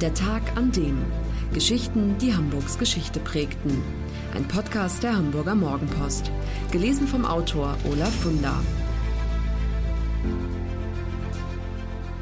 [0.00, 0.96] Der Tag an dem.
[1.52, 3.82] Geschichten, die Hamburgs Geschichte prägten.
[4.34, 6.30] Ein Podcast der Hamburger Morgenpost.
[6.72, 8.64] Gelesen vom Autor Olaf Funder.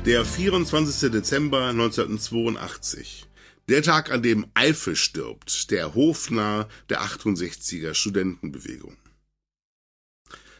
[0.06, 1.12] Der 24.
[1.12, 3.26] Dezember 1982.
[3.68, 8.96] Der Tag, an dem Eifel stirbt, der Hofnarr der 68er Studentenbewegung.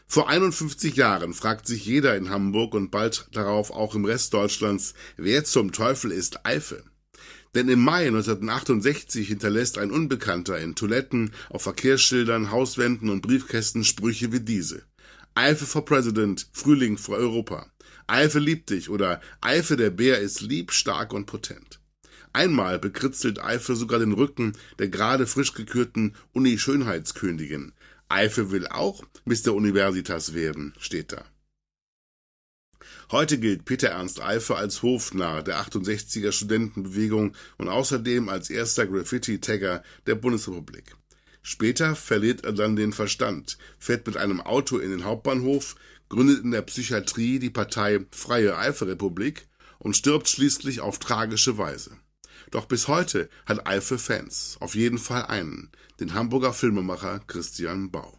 [0.07, 4.93] Vor 51 Jahren fragt sich jeder in Hamburg und bald darauf auch im Rest Deutschlands,
[5.17, 6.88] wer zum Teufel ist Eifel?
[7.55, 14.31] Denn im Mai 1968 hinterlässt ein Unbekannter in Toiletten, auf Verkehrsschildern, Hauswänden und Briefkästen Sprüche
[14.31, 14.83] wie diese.
[15.35, 17.71] Eifel for President, Frühling für Europa.
[18.07, 21.79] Eifel liebt dich oder Eifel der Bär ist lieb, stark und potent.
[22.33, 27.73] Einmal bekritzelt Eifel sogar den Rücken der gerade frisch gekürten Uni-Schönheitskönigin.
[28.09, 29.53] Eifel will auch Mr.
[29.53, 31.25] Universitas werden, steht da.
[33.11, 39.83] Heute gilt Peter Ernst Eifel als Hofnarr der 68er Studentenbewegung und außerdem als erster Graffiti-Tagger
[40.05, 40.95] der Bundesrepublik.
[41.41, 45.75] Später verliert er dann den Verstand, fährt mit einem Auto in den Hauptbahnhof,
[46.09, 49.47] gründet in der Psychiatrie die Partei Freie Eifelrepublik
[49.79, 51.97] und stirbt schließlich auf tragische Weise.
[52.51, 58.18] Doch bis heute hat Eifel Fans, auf jeden Fall einen, den Hamburger Filmemacher Christian Bau.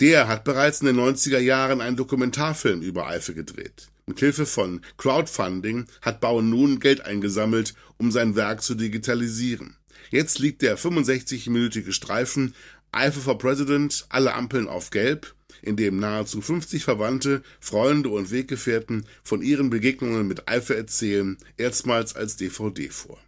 [0.00, 3.88] Der hat bereits in den 90er Jahren einen Dokumentarfilm über Eifel gedreht.
[4.06, 9.76] Mit Hilfe von Crowdfunding hat Bau nun Geld eingesammelt, um sein Werk zu digitalisieren.
[10.10, 12.54] Jetzt liegt der 65-minütige Streifen
[12.92, 19.06] Eifel for President, alle Ampeln auf Gelb in dem nahezu 50 Verwandte, Freunde und Weggefährten
[19.22, 23.18] von ihren Begegnungen mit Eife erzählen, erstmals als DVD vor.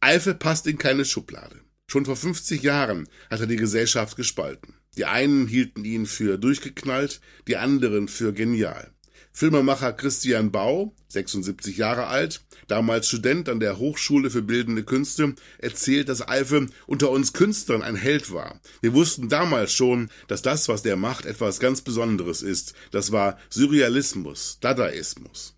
[0.00, 1.60] Eife passt in keine Schublade.
[1.94, 4.74] Schon vor 50 Jahren hat er die Gesellschaft gespalten.
[4.96, 8.90] Die einen hielten ihn für durchgeknallt, die anderen für genial.
[9.32, 16.08] Filmemacher Christian Bau, 76 Jahre alt, damals Student an der Hochschule für Bildende Künste, erzählt,
[16.08, 18.60] dass Alfe unter uns Künstlern ein Held war.
[18.80, 22.74] Wir wussten damals schon, dass das, was der macht, etwas ganz Besonderes ist.
[22.90, 25.54] Das war Surrealismus, Dadaismus.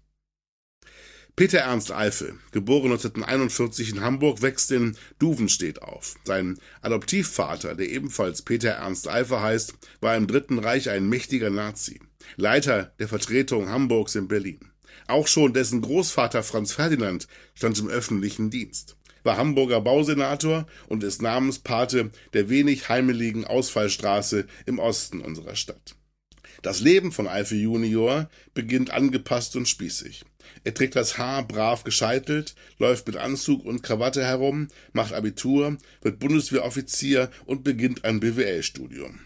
[1.37, 6.15] Peter Ernst Eifel, geboren 1941 in Hamburg, wächst in Duvenstedt auf.
[6.25, 12.01] Sein Adoptivvater, der ebenfalls Peter Ernst Eifel heißt, war im Dritten Reich ein mächtiger Nazi.
[12.37, 14.61] Leiter der Vertretung Hamburgs in Berlin.
[15.09, 21.21] Auch schon dessen Großvater Franz Ferdinand stand im öffentlichen Dienst, war Hamburger Bausenator und ist
[21.21, 25.97] Namenspate der wenig heimeligen Ausfallstraße im Osten unserer Stadt.
[26.63, 30.25] Das Leben von Eifel Junior beginnt angepasst und spießig.
[30.65, 36.19] Er trägt das Haar brav gescheitelt, läuft mit Anzug und Krawatte herum, macht Abitur, wird
[36.19, 39.21] Bundeswehroffizier und beginnt ein BWL-Studium.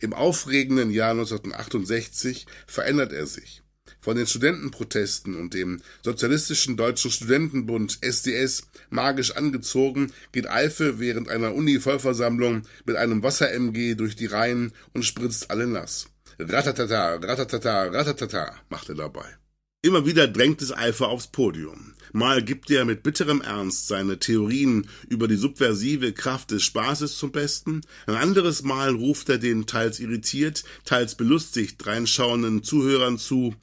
[0.00, 3.62] Im aufregenden Jahr 1968 verändert er sich.
[4.00, 11.54] Von den Studentenprotesten und dem Sozialistischen Deutschen Studentenbund SDS magisch angezogen, geht Eifel während einer
[11.54, 16.06] Uni-Vollversammlung mit einem Wasser-MG durch die Reihen und spritzt alle nass.
[16.38, 19.36] Ratatata, ratatata, ratatata macht er dabei.
[19.82, 21.94] Immer wieder drängt es Eifer aufs Podium.
[22.12, 27.32] Mal gibt er mit bitterem Ernst seine Theorien über die subversive Kraft des Spaßes zum
[27.32, 33.54] Besten, ein anderes Mal ruft er den teils irritiert, teils belustigt reinschauenden Zuhörern zu,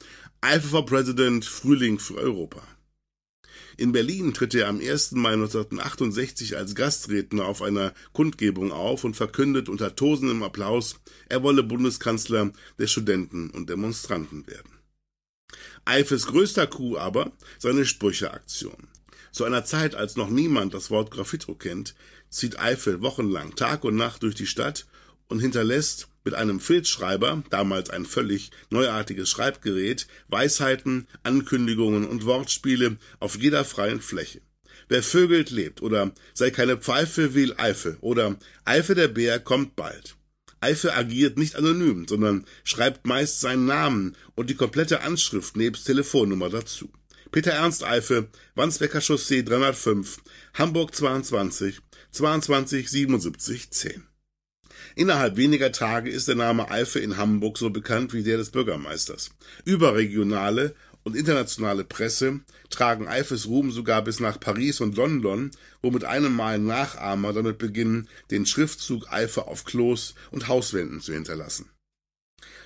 [0.42, 2.64] Eifer for President, Frühling für Europa.
[3.78, 5.12] In Berlin tritt er am 1.
[5.12, 11.00] Mai 1968 als Gastredner auf einer Kundgebung auf und verkündet unter tosendem Applaus,
[11.30, 14.77] er wolle Bundeskanzler der Studenten und Demonstranten werden.
[15.88, 18.90] Eifes größter Coup aber seine Sprücheaktion.
[19.32, 21.96] Zu einer Zeit, als noch niemand das Wort Graffito kennt,
[22.30, 24.86] zieht Eifel wochenlang Tag und Nacht durch die Stadt
[25.30, 33.38] und hinterlässt mit einem Filzschreiber, damals ein völlig neuartiges Schreibgerät, Weisheiten, Ankündigungen und Wortspiele auf
[33.38, 34.42] jeder freien Fläche.
[34.90, 38.36] Wer vögelt lebt oder sei keine Pfeife will Eifel oder
[38.66, 40.18] Eifel der Bär kommt bald.
[40.60, 46.50] Eife agiert nicht anonym, sondern schreibt meist seinen Namen und die komplette Anschrift nebst Telefonnummer
[46.50, 46.90] dazu.
[47.32, 50.18] Peter Ernst Eife, Wandsbecker Chaussee 305,
[50.54, 51.80] Hamburg 22,
[52.12, 54.08] 22 77 10.
[54.96, 59.32] Innerhalb weniger Tage ist der Name Eife in Hamburg so bekannt wie der des Bürgermeisters.
[59.66, 60.74] Überregionale
[61.08, 65.52] und internationale Presse tragen Eifes Ruhm sogar bis nach Paris und London,
[65.82, 71.14] wo mit einem Mal Nachahmer damit beginnen, den Schriftzug Eife auf Klos und Hauswänden zu
[71.14, 71.70] hinterlassen.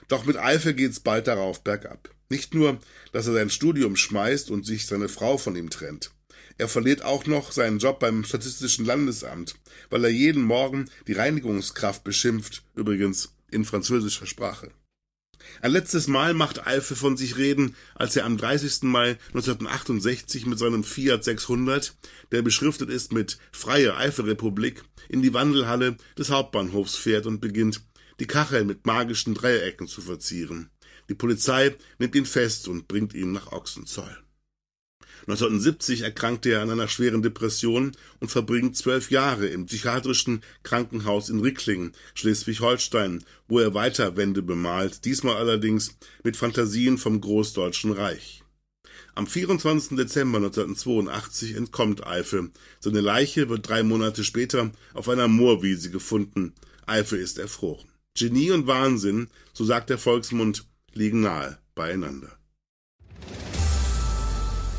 [0.08, 2.10] Doch mit Eife geht's bald darauf bergab.
[2.30, 2.80] Nicht nur,
[3.12, 6.10] dass er sein Studium schmeißt und sich seine Frau von ihm trennt.
[6.58, 9.54] Er verliert auch noch seinen Job beim Statistischen Landesamt,
[9.92, 14.72] weil er jeden Morgen die Reinigungskraft beschimpft, übrigens in französischer Sprache.
[15.62, 18.84] Ein letztes Mal macht Alfe von sich reden, als er am 30.
[18.84, 21.96] Mai 1968 mit seinem Fiat 600,
[22.32, 27.82] der beschriftet ist mit Freie Eifel-Republik, in die Wandelhalle des Hauptbahnhofs fährt und beginnt,
[28.20, 30.70] die Kachel mit magischen Dreiecken zu verzieren.
[31.10, 34.18] Die Polizei nimmt ihn fest und bringt ihn nach Ochsenzoll.
[35.22, 41.40] 1970 erkrankte er an einer schweren Depression und verbringt zwölf Jahre im psychiatrischen Krankenhaus in
[41.40, 48.44] Ricklingen, Schleswig-Holstein, wo er weiter Wände bemalt, diesmal allerdings mit Fantasien vom Großdeutschen Reich.
[49.14, 49.98] Am 24.
[49.98, 52.50] Dezember 1982 entkommt Eife.
[52.80, 56.54] Seine Leiche wird drei Monate später auf einer Moorwiese gefunden.
[56.86, 57.88] Eife ist erfroren.
[58.18, 62.41] Genie und Wahnsinn, so sagt der Volksmund, liegen nahe beieinander.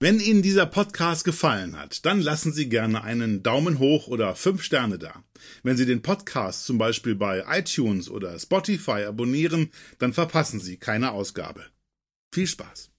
[0.00, 4.62] Wenn Ihnen dieser Podcast gefallen hat, dann lassen Sie gerne einen Daumen hoch oder fünf
[4.62, 5.24] Sterne da.
[5.64, 11.10] Wenn Sie den Podcast zum Beispiel bei iTunes oder Spotify abonnieren, dann verpassen Sie keine
[11.10, 11.64] Ausgabe.
[12.32, 12.92] Viel Spaß!